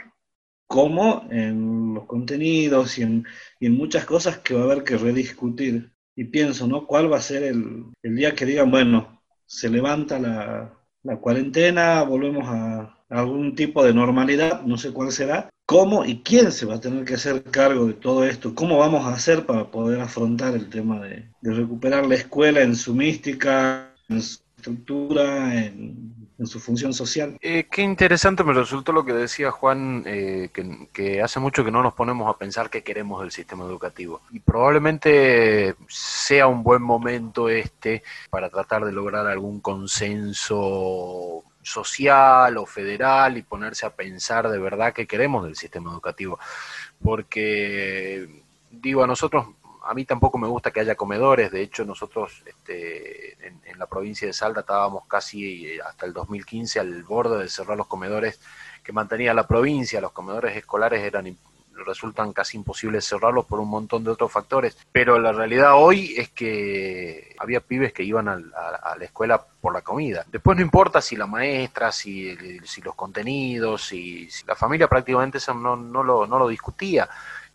[0.66, 3.28] como en los contenidos y en,
[3.60, 5.92] y en muchas cosas que va a haber que rediscutir.
[6.18, 6.86] Y pienso, ¿no?
[6.86, 12.04] ¿Cuál va a ser el, el día que digan, bueno, se levanta la, la cuarentena,
[12.04, 16.76] volvemos a algún tipo de normalidad, no sé cuál será, cómo y quién se va
[16.76, 20.54] a tener que hacer cargo de todo esto, cómo vamos a hacer para poder afrontar
[20.56, 26.94] el tema de, recuperar la escuela en su mística, en su estructura, en, su función
[26.94, 27.38] social.
[27.42, 30.50] Eh, qué interesante me resultó lo que decía Juan, eh,
[30.94, 34.22] que, hace mucho que no nos ponemos a pensar qué queremos del sistema educativo.
[34.32, 42.66] Y probablemente sea un buen momento este para tratar de lograr algún consenso social o
[42.66, 46.40] federal y ponerse a pensar de verdad qué queremos del sistema educativo.
[47.02, 49.48] Porque, digo, a nosotros
[49.88, 54.28] a mí tampoco me gusta que haya comedores, de hecho nosotros este, en, la provincia
[54.28, 58.40] de Salta estábamos casi eh, hasta el 2015 al borde de cerrar los comedores
[58.84, 61.38] que mantenía la provincia, los comedores escolares eran
[61.86, 64.76] resultan casi imposibles cerrarlos por un montón de otros factores.
[64.92, 69.84] Pero la realidad hoy es que había pibes que iban a, la escuela por la
[69.84, 70.26] comida.
[70.32, 76.04] Después no importa si la maestra, si, si los contenidos, si, la familia prácticamente no
[76.04, 77.08] lo discutía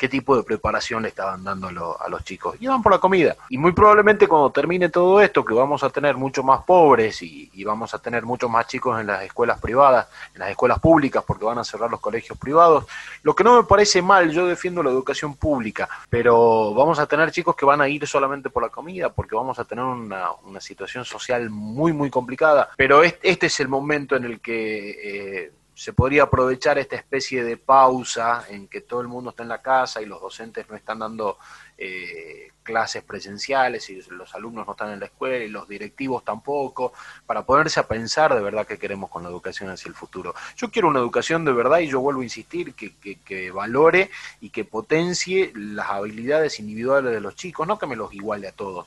[0.02, 2.56] qué tipo de preparación le estaban dando a, los chicos.
[2.58, 3.36] Iban por la comida.
[3.48, 7.48] Y muy probablemente cuando termine todo esto, que vamos a tener mucho más pobres y,
[7.62, 11.44] vamos a tener muchos más chicos en las escuelas privadas, en las escuelas públicas, porque
[11.44, 12.84] van a cerrar los colegios privados,
[13.22, 17.30] lo que no me parece mal, yo defiendo la educación pública, pero vamos a tener
[17.30, 21.04] chicos que van a ir solamente por la comida, porque vamos a tener una, situación
[21.04, 22.70] social muy, muy complicada.
[22.76, 25.44] Pero este, es el momento en el que...
[25.44, 29.48] Eh, se podría aprovechar esta especie de pausa en que todo el mundo está en
[29.48, 31.38] la casa y los docentes no están dando
[31.76, 36.92] eh, clases presenciales y los alumnos no están en la escuela y los directivos tampoco,
[37.26, 40.36] para ponerse a pensar de verdad qué queremos con la educación hacia el futuro.
[40.56, 44.50] Yo quiero una educación de verdad y yo vuelvo a insistir que, que valore y
[44.50, 48.86] que potencie las habilidades individuales de los chicos, no que me los iguale a todos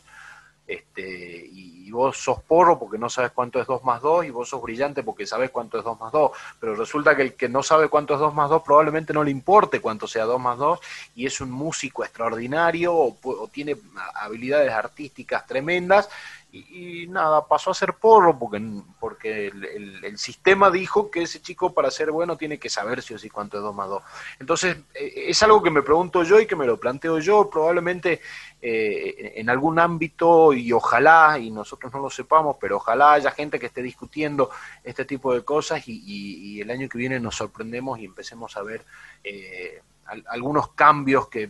[0.67, 4.49] este, y, vos sos porro porque no sabes cuánto es 2 más 2 y vos
[4.49, 7.63] sos brillante porque sabes cuánto es 2 más 2, pero resulta que el que no
[7.63, 10.77] sabe cuánto es 2 más 2 probablemente no le importe cuánto sea 2 más 2
[11.15, 13.77] y es un músico extraordinario o tiene
[14.13, 16.09] habilidades artísticas tremendas
[16.55, 18.61] y, nada, pasó a ser porro porque,
[18.99, 23.19] porque el, sistema dijo que ese chico para ser bueno tiene que saber si o
[23.19, 24.03] sí cuánto es 2 más 2.
[24.39, 28.21] Entonces, eh, es algo que me pregunto yo y que me lo planteo yo, probablemente
[28.67, 33.59] eh, en algún ámbito y ojalá, y nosotros no lo sepamos, pero ojalá haya gente
[33.59, 34.49] que esté discutiendo
[34.83, 38.83] este tipo de cosas y, el año que viene nos sorprendemos y empecemos a ver...
[39.23, 39.81] Eh,
[40.27, 41.49] algunos cambios que,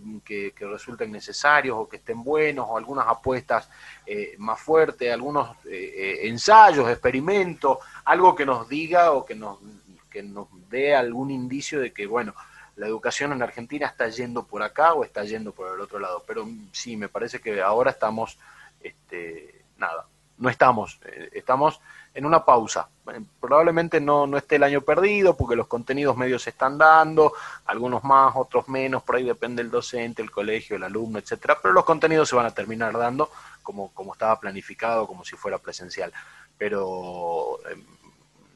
[0.60, 3.69] resulten necesarios o que estén buenos, o algunas apuestas
[4.06, 9.60] eh, más fuertes, algunos eh, eh, ensayos, experimentos, algo que nos diga o que nos,
[10.10, 12.34] que nos dé algún indicio de que, bueno,
[12.75, 16.23] la educación en Argentina está yendo por acá o está yendo por el otro lado.
[16.27, 18.38] Pero sí, me parece que ahora estamos,
[18.81, 20.05] este, nada,
[20.38, 20.99] no estamos,
[21.31, 21.79] estamos
[22.13, 22.88] en una pausa.
[23.39, 27.33] Probablemente no, no esté el año perdido porque los contenidos medios se están dando,
[27.65, 31.73] algunos más, otros menos, por ahí depende el docente, el colegio, el alumno, etcétera, pero
[31.73, 33.29] los contenidos se van a terminar dando
[33.63, 36.11] como, como estaba planificado, como si fuera presencial.
[36.57, 37.83] Pero em,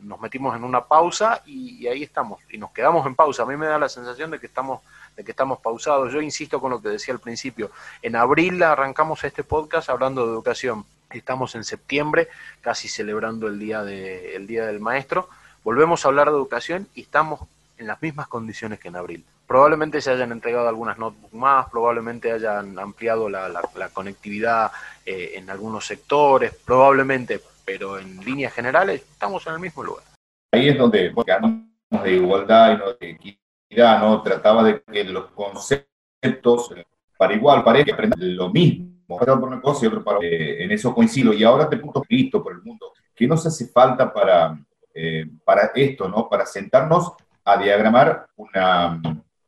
[0.01, 3.43] nos metimos en una pausa y, ahí estamos, y nos quedamos en pausa.
[3.43, 4.81] A mí me da la sensación de que estamos
[5.15, 6.13] de que estamos pausados.
[6.13, 7.71] Yo insisto con lo que decía al principio.
[8.01, 12.27] En abril arrancamos este podcast hablando de educación Estamos en septiembre,
[12.61, 15.27] casi celebrando el día, de, el día del maestro.
[15.63, 17.41] Volvemos a hablar de educación y estamos
[17.77, 19.25] en las mismas condiciones que en abril.
[19.47, 24.71] Probablemente se hayan entregado algunas notebooks más, probablemente hayan ampliado la, la, conectividad
[25.03, 30.03] eh, en algunos sectores, probablemente, pero en líneas generales estamos en el mismo lugar.
[30.51, 31.61] Ahí es donde hablamos
[32.03, 34.23] de igualdad y no de equidad, ¿no?
[34.23, 36.73] Trataba de que los conceptos
[37.15, 40.71] para igual, para que aprendan lo mismo por una cosa y otro para eh, en
[40.71, 41.31] eso coincido.
[41.31, 42.91] Y ahora te punto visto por el mundo.
[43.15, 44.57] ¿Qué nos hace falta para,
[44.95, 46.27] eh, para esto, ¿no?
[46.27, 47.13] Para sentarnos
[47.45, 48.99] a diagramar una,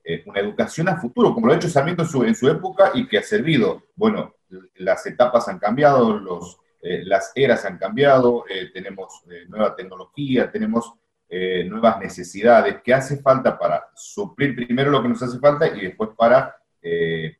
[0.03, 2.91] eh, una educación a futuro, como lo ha hecho Sarmiento en su, en su época
[2.93, 3.81] y que ha servido.
[3.95, 4.35] Bueno,
[4.75, 10.93] las etapas han cambiado, los, las eras han cambiado, tenemos nueva tecnología, tenemos
[11.29, 12.77] nuevas necesidades.
[12.83, 16.55] ¿Qué hace falta para suplir primero lo que nos hace falta y después para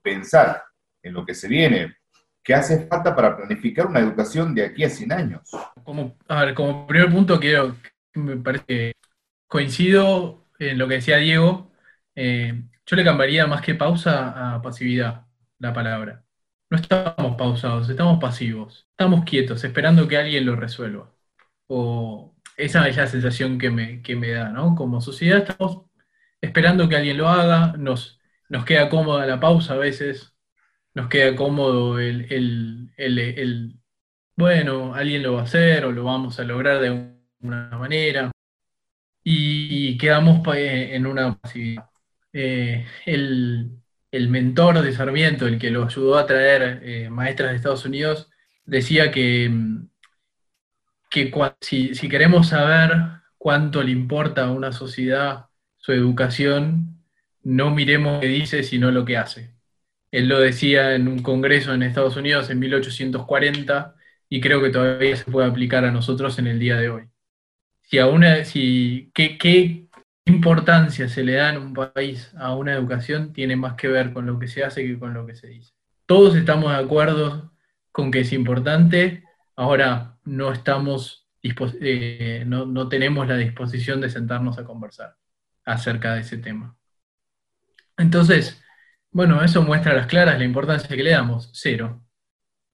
[0.01, 0.63] pensar
[1.01, 1.95] en lo que se viene?
[2.43, 5.51] ¿Qué hace falta para planificar una educación de aquí a 100 años?
[5.84, 7.75] Como, a ver, como primer punto, quiero,
[8.15, 8.93] me parece que
[9.47, 11.71] coincido en lo que decía Diego.
[12.15, 15.27] Eh, yo le cambiaría más que pausa a pasividad
[15.60, 16.23] la palabra.
[16.72, 18.88] No estamos pausados, estamos pasivos.
[18.92, 21.14] Estamos quietos, esperando que alguien lo resuelva.
[21.68, 24.76] O esa es la sensación que me, que me da, ¿no?
[24.76, 25.84] Como sociedad estamos
[26.42, 30.34] esperando que alguien lo haga, nos, nos queda cómoda la pausa a veces,
[30.94, 32.92] nos queda cómodo el,
[34.38, 36.92] bueno, alguien lo va a hacer o lo vamos a lograr de
[37.42, 38.32] una manera
[39.24, 41.90] y, quedamos en una pasividad.
[42.34, 43.81] Eh, el,
[44.30, 48.30] mentor de Sarmiento, el que lo ayudó a traer eh, maestras de Estados Unidos,
[48.65, 49.52] decía que,
[51.10, 52.91] que si, queremos saber
[53.38, 55.47] cuánto le importa a una sociedad
[55.78, 57.04] su educación,
[57.43, 59.56] no miremos qué dice, sino lo que hace.
[60.12, 63.95] Él lo decía en un congreso en Estados Unidos en 1840
[64.30, 67.04] y creo que todavía se puede aplicar a nosotros en el día de hoy.
[67.84, 69.88] Si a si, ¿qué, ¿Qué
[70.26, 74.26] importancia se le da en un país a una educación tiene más que ver con
[74.26, 75.74] lo que se hace que con lo que se dice.
[76.06, 77.52] todos estamos de acuerdo
[77.92, 79.24] con que es importante,
[79.56, 85.18] ahora no estamos, eh, no, no tenemos la disposición de sentarnos a conversar
[85.66, 86.76] acerca de ese tema.
[87.98, 88.64] Entonces,
[89.12, 92.04] bueno, eso muestra a las claras la importancia que le damos, cero.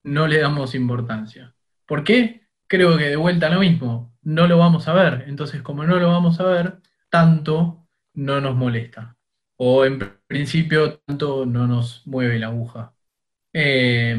[0.04, 1.54] No le damos importancia.
[1.86, 2.46] ¿Por qué?
[2.66, 5.24] Creo que de vuelta lo mismo, no lo vamos a ver.
[5.26, 6.78] Entonces, como no lo vamos a ver,
[7.10, 9.16] tanto no nos molesta.
[9.56, 12.94] O en principio, tanto no nos mueve la aguja.
[13.52, 14.16] Eh,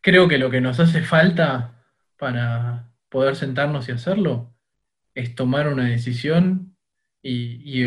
[0.00, 1.84] creo que lo que nos hace falta
[2.18, 4.54] para poder sentarnos y hacerlo
[5.14, 6.76] es tomar una decisión
[7.22, 7.84] y,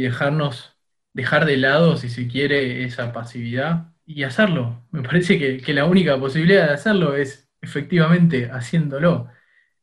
[0.00, 0.76] dejarnos,
[1.12, 4.86] dejar de lado, si se quiere, esa pasividad y hacerlo.
[4.90, 9.28] Me parece que, la única posibilidad de hacerlo es efectivamente haciéndolo.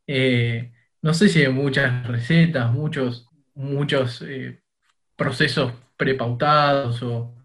[0.08, 4.62] Eh, no sé si hay muchas recetas, muchos, muchos eh,
[5.16, 7.36] procesos prepautados o,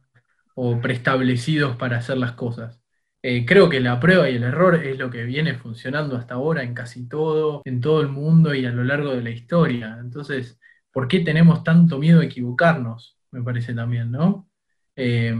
[0.80, 2.80] preestablecidos para hacer las cosas.
[3.22, 6.62] Eh, creo que la prueba y el error es lo que viene funcionando hasta ahora
[6.62, 9.98] en casi todo, en todo el mundo y a lo largo de la historia.
[10.00, 10.60] Entonces,
[10.92, 13.18] ¿por qué tenemos tanto miedo a equivocarnos?
[13.32, 14.48] Me parece también, ¿no?
[14.96, 15.34] Eh,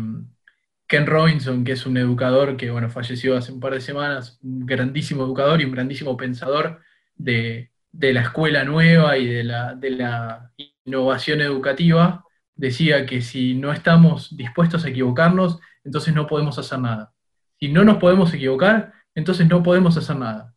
[0.87, 4.67] Ken Robinson, que es un educador que, bueno, falleció hace un par de semanas, un
[4.67, 6.81] grandísimo educador y un grandísimo pensador
[7.17, 10.53] de, de la escuela nueva y de la, de la
[10.85, 12.25] innovación educativa,
[12.57, 17.13] decía que si no estamos dispuestos a equivocarnos, entonces no podemos hacer nada.
[17.61, 20.55] Si no nos podemos equivocar, entonces no podemos hacer nada.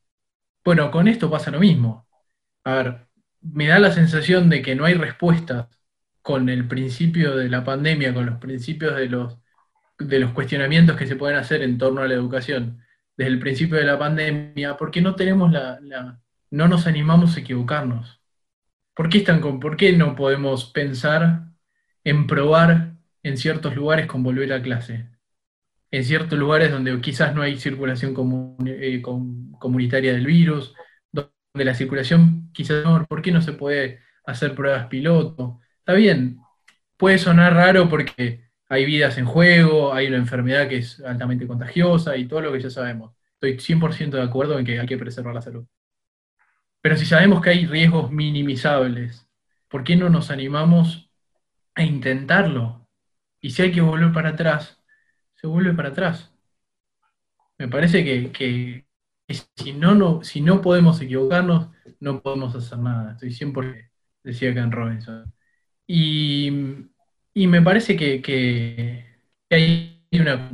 [0.65, 2.07] Bueno, con esto pasa lo mismo.
[2.63, 3.07] A ver,
[3.41, 5.67] me da la sensación de que no hay respuestas
[6.23, 9.37] con el principio de la pandemia, con los principios de los,
[9.99, 12.81] de los cuestionamientos que se pueden hacer en torno a la educación
[13.15, 15.79] desde el principio de la pandemia, porque no tenemos la
[16.51, 18.21] no nos animamos a equivocarnos.
[18.95, 21.43] ¿Por qué, están con, ¿Por qué no podemos pensar
[22.03, 25.09] en probar en ciertos lugares con volver a clase?
[25.91, 28.13] En ciertos lugares donde quizás no hay circulación
[28.65, 30.73] eh, comunitaria del virus,
[31.11, 31.31] donde
[31.65, 35.59] la circulación quizás no, ¿por qué no se puede hacer pruebas piloto?
[35.79, 36.39] Está bien,
[36.97, 42.17] puede sonar raro porque hay vidas en juego, hay una enfermedad que es altamente contagiosa
[42.17, 43.15] y todo lo que ya sabemos.
[43.39, 45.65] Estoy 100% de acuerdo en que hay que preservar la salud.
[46.87, 49.27] Pero si sabemos que hay riesgos minimizables,
[49.67, 51.11] ¿por qué no nos animamos
[51.75, 52.87] a intentarlo?
[53.41, 54.81] Y si hay que volver para atrás,
[55.35, 56.33] se vuelve para atrás.
[57.57, 58.85] Me parece que,
[59.57, 61.67] si, no, no, si no podemos equivocarnos,
[61.99, 63.11] no podemos hacer nada.
[63.11, 63.89] Estoy 100%
[64.23, 65.33] decía Ken Robinson.
[65.85, 66.51] Y,
[67.33, 69.03] me parece que,
[69.49, 70.51] hay una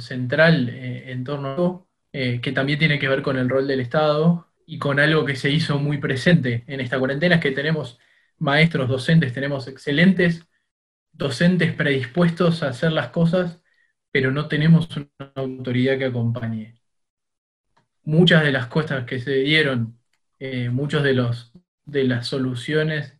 [0.00, 3.68] central eh, en torno a eso, eh, que también tiene que ver con el rol
[3.68, 7.52] del Estado y con algo que se hizo muy presente en esta cuarentena, es que
[7.52, 7.98] tenemos
[8.38, 10.46] maestros, docentes, tenemos excelentes
[11.12, 13.62] docentes predispuestos a hacer las cosas,
[14.10, 16.80] pero no tenemos una autoridad que acompañe.
[18.04, 19.98] Muchas de las cosas que se dieron,
[20.38, 21.14] eh, muchas de,
[21.84, 23.18] de las soluciones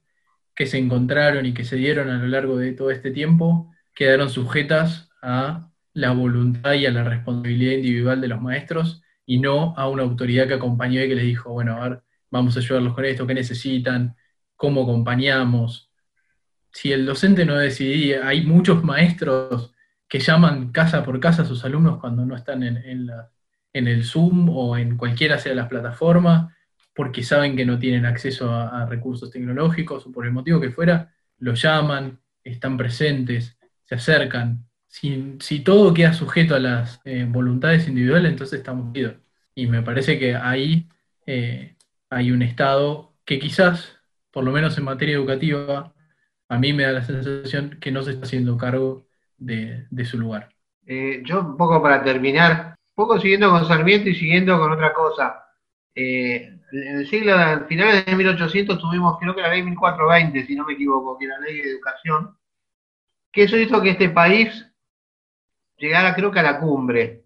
[0.54, 4.30] que se encontraron y que se dieron a lo largo de todo este tiempo, quedaron
[4.30, 9.88] sujetas a la voluntad y a la responsabilidad individual de los maestros y no a
[9.88, 13.04] una autoridad que acompañó y que les dijo, bueno, a ver, vamos a ayudarlos con
[13.04, 14.16] esto, qué necesitan,
[14.54, 15.90] cómo acompañamos.
[16.70, 19.74] Si el docente no decidía, hay muchos maestros
[20.08, 22.76] que llaman casa por casa a sus alumnos cuando no están en,
[23.72, 26.52] en, el Zoom o en cualquiera sea las plataformas,
[26.94, 31.12] porque saben que no tienen acceso a, recursos tecnológicos o por el motivo que fuera,
[31.38, 34.65] lo llaman, están presentes, se acercan,
[35.38, 39.16] si, todo queda sujeto a las eh, voluntades individuales, entonces estamos idos.
[39.54, 40.88] Y me parece que ahí
[41.26, 41.76] eh,
[42.08, 43.98] hay un Estado que quizás,
[44.30, 45.92] por lo menos en materia educativa,
[46.48, 49.06] a mí me da la sensación que no se está haciendo cargo
[49.36, 50.48] de, su lugar.
[50.86, 54.94] Eh, yo un poco para terminar, un poco siguiendo con Sarmiento y siguiendo con otra
[54.94, 55.44] cosa.
[55.94, 60.64] en el siglo, al finales de 1800 tuvimos, creo que la ley 1420, si no
[60.64, 62.36] me equivoco, que era la ley de educación,
[63.30, 64.66] que eso hizo que este país
[65.76, 67.24] llegara creo que a la cumbre.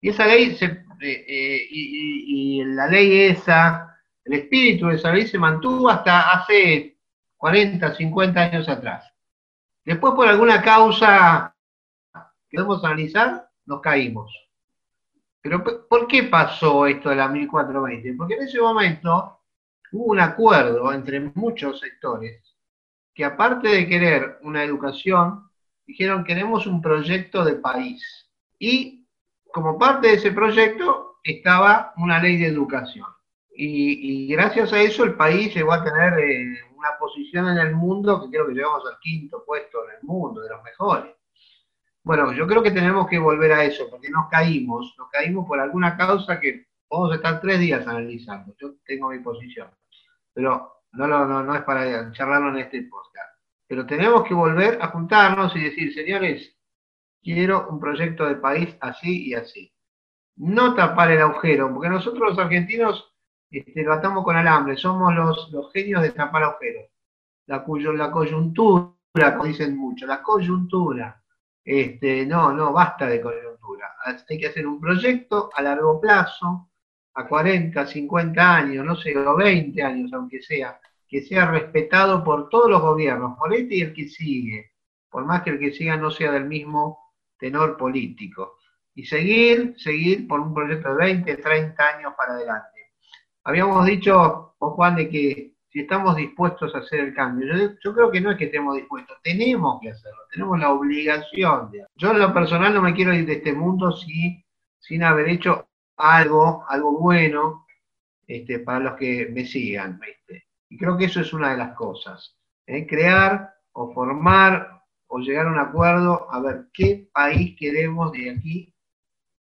[0.00, 0.84] Y esa ley, se, eh,
[1.28, 6.98] eh, y, la ley esa, el espíritu de esa ley se mantuvo hasta hace
[7.36, 9.12] 40, 50 años atrás.
[9.84, 11.54] Después por alguna causa
[12.48, 14.32] que podemos analizar, nos caímos.
[15.40, 18.14] Pero ¿por qué pasó esto de la 1420?
[18.14, 19.40] Porque en ese momento
[19.92, 22.54] hubo un acuerdo entre muchos sectores
[23.14, 25.47] que aparte de querer una educación
[25.88, 28.30] dijeron queremos un proyecto de país.
[28.58, 29.06] Y
[29.52, 33.06] como parte de ese proyecto estaba una ley de educación.
[33.60, 38.22] Y, gracias a eso el país llegó a tener eh, una posición en el mundo
[38.22, 41.12] que creo que llegamos al quinto puesto en el mundo, de los mejores.
[42.04, 45.58] Bueno, yo creo que tenemos que volver a eso, porque nos caímos, nos caímos por
[45.58, 48.54] alguna causa que podemos estar tres días analizando.
[48.60, 49.68] Yo tengo mi posición,
[50.32, 53.27] pero no, no, no es para charlarlo en este podcast.
[53.68, 56.56] Pero tenemos que volver a juntarnos y decir, señores,
[57.22, 59.72] quiero un proyecto de país así y así.
[60.36, 63.14] No tapar el agujero, porque nosotros los argentinos
[63.50, 66.86] este, lo atamos con alambre, somos los, los genios de tapar agujeros.
[67.46, 67.64] La,
[67.94, 71.22] la coyuntura, como dicen mucho, la coyuntura.
[71.64, 73.94] Este, no, no, basta de coyuntura.
[74.04, 76.70] Hay que hacer un proyecto a largo plazo,
[77.14, 82.48] a 40, 50 años, no sé, o 20 años, aunque sea, que sea respetado por
[82.48, 84.72] todos los gobiernos, por este y el que sigue,
[85.10, 86.98] por más que el que siga no sea del mismo
[87.38, 88.58] tenor político.
[88.94, 92.92] Y seguir, seguir por un proyecto de 20, 30 años para adelante.
[93.44, 97.76] Habíamos dicho, con Juan, de que si estamos dispuestos a hacer el cambio.
[97.82, 101.84] Yo, creo que no es que estemos dispuestos, tenemos que hacerlo, tenemos la obligación de
[101.94, 104.44] Yo en lo personal no me quiero ir de este mundo si,
[104.78, 107.66] sin haber hecho algo, algo bueno
[108.26, 110.00] este, para los que me sigan.
[110.68, 112.36] Y creo que eso es una de las cosas.
[112.66, 112.86] ¿eh?
[112.86, 118.74] Crear o formar o llegar a un acuerdo a ver qué país queremos de aquí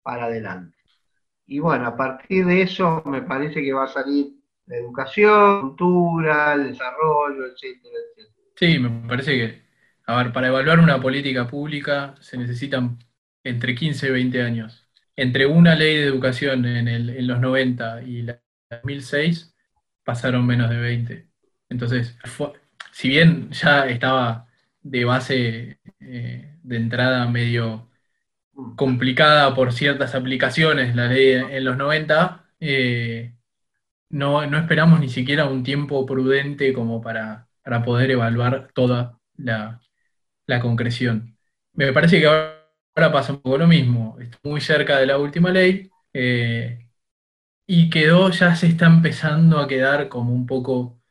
[0.04, 0.78] para adelante.
[1.48, 4.34] Y bueno, a partir de eso me parece que va a salir
[4.68, 8.48] la educación, cultura, el desarrollo, etcétera, etcétera.
[8.56, 9.62] Sí, me parece que,
[10.08, 13.00] a ver, para evaluar una política pública se necesitan
[13.44, 14.88] entre 15 y 20 años.
[15.16, 19.55] Entre una ley de educación en, el, en los 90 y la 2006
[20.06, 21.28] pasaron menos de 20.
[21.70, 22.18] Entonces,
[22.92, 24.48] si bien ya estaba
[24.82, 27.90] de base eh, de entrada medio
[28.78, 33.36] complicada por ciertas aplicaciones, la ley en los 90, eh,
[34.10, 37.48] no, esperamos ni siquiera un tiempo prudente como para,
[37.84, 39.82] poder evaluar toda la,
[40.62, 41.38] concreción.
[41.74, 45.52] Me parece que ahora pasa un poco lo mismo, está muy cerca de la última
[45.52, 46.85] ley eh,
[47.68, 51.02] y quedó, ya se está empezando a quedar como un poco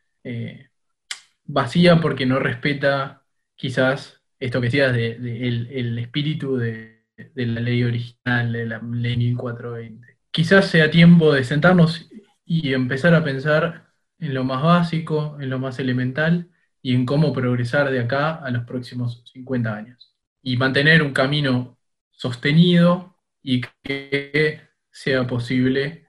[1.45, 3.25] vacía porque no respeta
[3.55, 10.19] quizás esto que decías de, el, espíritu de, la ley original, de la ley 1420.
[10.31, 12.09] Quizás sea tiempo de sentarnos
[12.45, 13.87] y empezar a pensar
[14.19, 16.51] en lo más básico, en lo más elemental
[16.83, 20.15] y en cómo progresar de acá a los próximos 50 años.
[20.43, 21.79] Y mantener un camino
[22.11, 26.04] sostenido y que sea posible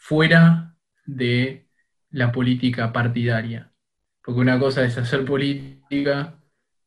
[0.00, 0.74] fuera
[1.04, 1.68] de
[2.10, 3.70] la política partidaria.
[4.24, 6.42] Porque una cosa es hacer política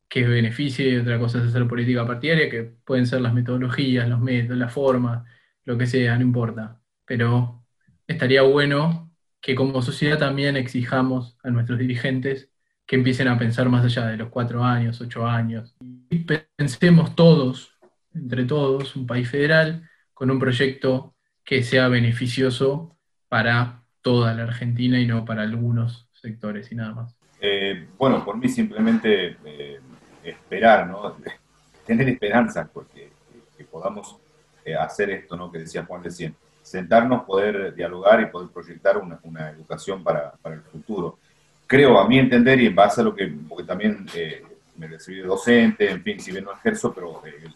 [0.08, 4.20] que beneficie y otra cosa es hacer política partidaria, que pueden ser las metodologías, los
[4.20, 5.24] métodos, las formas,
[5.64, 6.80] lo que sea, no importa.
[7.06, 7.64] Pero
[8.06, 12.50] estaría bueno que como sociedad también exijamos a nuestros dirigentes
[12.84, 15.76] que empiecen a pensar más allá de los cuatro años, ocho años.
[16.10, 16.26] Y
[16.58, 17.78] pensemos todos,
[18.12, 22.93] entre todos, un país federal con un proyecto que sea beneficioso
[23.34, 27.16] para toda la Argentina y no para algunos sectores y nada más.
[27.40, 29.80] Eh, bueno, por mí simplemente eh,
[30.22, 31.16] esperar, ¿no?
[31.84, 33.10] tener esperanza porque
[33.58, 34.16] que podamos
[34.64, 35.50] eh, hacer esto, ¿no?
[35.50, 41.18] Que decía Juan recién, sentarnos, poder dialogar y poder proyectar una, educación para, el futuro.
[41.66, 44.44] Creo, a mi entender, y en base a lo que, porque también eh,
[44.76, 47.52] me recibí de docente, en fin, si bien no ejerzo, pero el,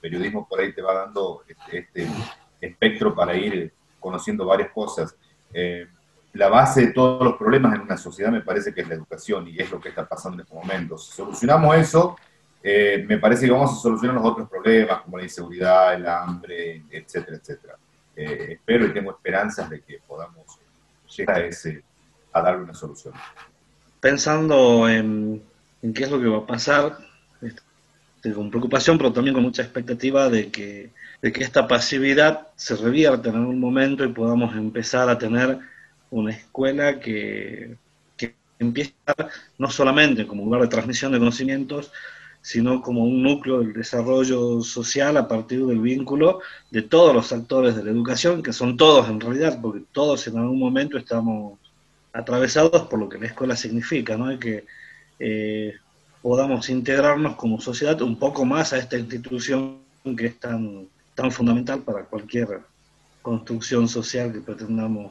[0.00, 2.08] periodismo por ahí te va dando este, este
[2.62, 5.16] espectro para ir conociendo varias cosas.
[5.52, 5.86] Eh,
[6.34, 9.48] la base de todos los problemas en una sociedad me parece que es la educación
[9.48, 11.06] y es lo que está pasando en estos momentos.
[11.06, 12.16] Si solucionamos eso,
[12.62, 16.82] eh, me parece que vamos a solucionar los otros problemas como la inseguridad, el hambre,
[16.90, 17.76] etcétera, etcétera.
[18.14, 20.58] Eh, espero y tengo esperanzas de que podamos
[21.16, 21.82] llegar a, ese,
[22.32, 23.14] a darle una solución.
[24.00, 25.42] Pensando en,
[25.94, 27.07] qué es lo que va a pasar, este,
[28.34, 30.90] con preocupación, pero también con mucha expectativa de que,
[31.22, 35.58] de que esta pasividad se revierta en algún momento y podamos empezar a tener
[36.10, 37.76] una escuela que,
[38.16, 38.92] que empieza
[39.58, 41.92] no solamente como lugar de transmisión de conocimientos,
[42.40, 47.76] sino como un núcleo del desarrollo social a partir del vínculo de todos los actores
[47.76, 51.58] de la educación, que son todos en realidad, porque todos en algún momento estamos
[52.12, 54.32] atravesados por lo que la escuela significa, ¿no?
[54.32, 54.64] Y que
[55.18, 55.74] eh,
[56.28, 59.78] podamos integrarnos como sociedad un poco más a esta institución
[60.14, 62.60] que es tan, tan fundamental para cualquier
[63.22, 65.10] construcción social que pretendamos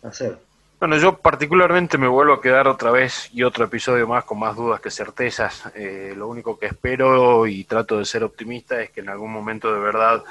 [0.00, 0.38] hacer.
[0.78, 4.54] Bueno, yo particularmente me vuelvo a quedar otra vez y otro episodio más con más
[4.54, 5.72] dudas que certezas.
[5.74, 9.74] Eh, lo único que espero y trato de ser optimista es que en algún momento
[9.74, 10.22] de verdad,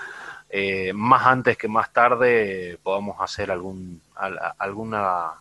[0.49, 4.01] eh, más antes que más tarde, podamos hacer algún,
[4.57, 5.33] alguna,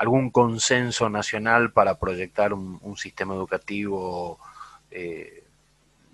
[0.00, 4.38] algún consenso nacional para proyectar un, sistema educativo
[4.90, 5.44] eh,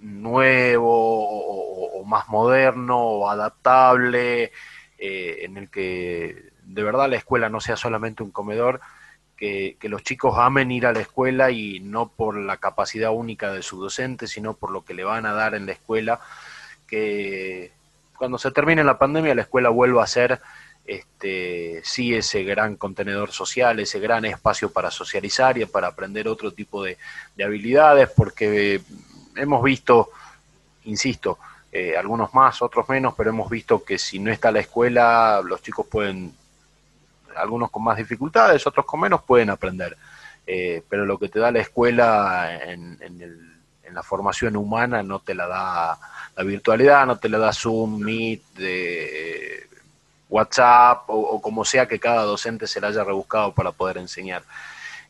[0.00, 4.50] nuevo o, más moderno o adaptable,
[4.98, 8.80] eh, en el que de verdad la escuela no sea solamente un comedor,
[9.36, 13.62] que, los chicos amen ir a la escuela y no por la capacidad única de
[13.62, 16.18] su docente, sino por lo que le van a dar en la escuela,
[16.88, 17.70] que
[18.18, 20.40] cuando se termine la pandemia la escuela vuelva a ser
[20.86, 26.52] este, sí ese gran contenedor social, ese gran espacio para socializar y para aprender otro
[26.52, 26.96] tipo de,
[27.44, 28.80] habilidades, porque
[29.34, 30.10] hemos visto,
[30.84, 31.38] insisto,
[31.72, 35.60] eh, algunos más, otros menos, pero hemos visto que si no está la escuela, los
[35.60, 36.32] chicos pueden,
[37.36, 39.96] algunos con más dificultades, otros con menos, pueden aprender.
[40.46, 45.34] Eh, pero lo que te da la escuela en, en la formación humana no te
[45.34, 45.98] la da
[46.36, 49.66] la virtualidad, no te la da Zoom, Meet, de,
[50.28, 54.42] WhatsApp o, como sea que cada docente se la haya rebuscado para poder enseñar.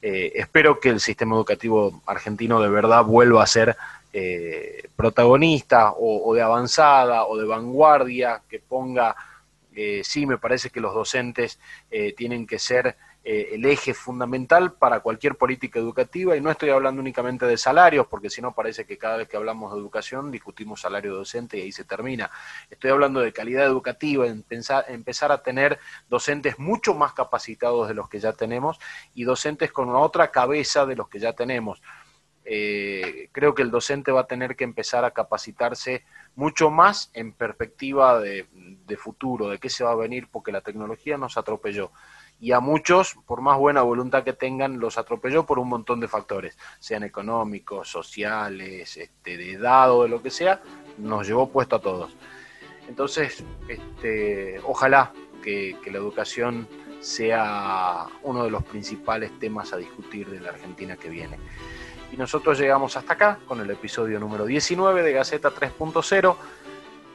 [0.02, 3.76] Eh, espero que el sistema educativo argentino de verdad vuelva a ser
[4.12, 9.16] eh, protagonista o, de avanzada o de vanguardia, que ponga,
[9.74, 11.58] eh, sí, me parece que los docentes
[12.16, 12.96] tienen que ser
[13.28, 18.06] eh, el eje fundamental para cualquier política educativa y no estoy hablando únicamente de salarios,
[18.06, 21.62] porque si no parece que cada vez que hablamos de educación discutimos salario docente y
[21.62, 22.30] ahí se termina.
[22.70, 28.08] Estoy hablando de calidad educativa, en empezar a tener docentes mucho más capacitados de los
[28.08, 28.78] que ya tenemos
[29.12, 31.82] y docentes con otra cabeza de los que ya tenemos.
[32.44, 36.04] Eh, creo que el docente va a tener que empezar a capacitarse
[36.36, 38.46] mucho más en perspectiva de
[38.96, 41.90] futuro, de qué se va a venir, porque la tecnología nos atropelló
[42.38, 46.08] y a muchos, por más buena voluntad que tengan, los atropelló por un montón de
[46.08, 50.60] factores, sean económicos, sociales, este, de edad o de lo que sea,
[50.98, 52.14] nos llevó puesto a todos.
[52.88, 55.12] Entonces, este, ojalá
[55.42, 56.68] que, que la educación
[57.00, 61.38] sea uno de los principales temas a discutir de la Argentina que viene.
[62.12, 66.36] Y nosotros llegamos hasta acá con el episodio número 19 de Gaceta 3.0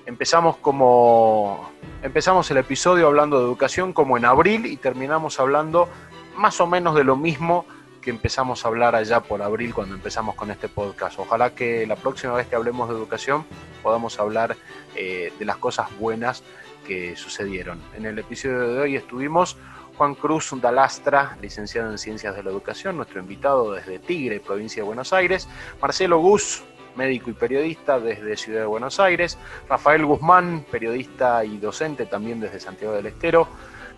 [0.06, 1.72] empezamos como
[2.02, 5.90] empezamos el episodio hablando de educación como en abril y terminamos hablando
[6.36, 7.66] más o menos de lo mismo
[8.02, 11.20] que empezamos a hablar allá por abril cuando empezamos con este podcast.
[11.20, 13.46] Ojalá que la próxima vez que hablemos de educación
[13.84, 14.58] podamos hablar
[14.96, 16.44] eh, de las cosas buenas
[16.86, 17.80] que sucedieron.
[17.96, 19.58] En el episodio de hoy estuvimos
[19.98, 24.88] Juan Cruz Dalastra, licenciado en Ciencias de la Educación, nuestro invitado desde Tigre, provincia de
[24.88, 25.48] Buenos Aires,
[25.80, 26.64] Marcelo Gus,
[26.96, 29.38] médico y periodista desde Ciudad de Buenos Aires,
[29.70, 33.48] Rafael Guzmán, periodista y docente también desde Santiago del Estero,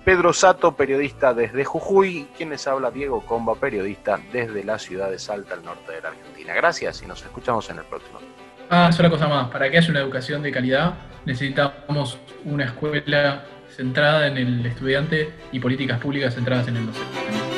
[0.03, 5.53] Pedro Sato, periodista desde Jujuy, quienes habla Diego Comba, periodista desde la ciudad de Salta,
[5.53, 6.53] al norte de la Argentina.
[6.53, 8.19] Gracias y nos escuchamos en el próximo.
[8.69, 14.27] Ah, sola cosa más, para que haya una educación de calidad necesitamos una escuela centrada
[14.27, 17.52] en el estudiante y políticas públicas centradas en el docente.